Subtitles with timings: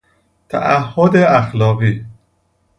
[0.49, 2.05] تعهد اخلاقی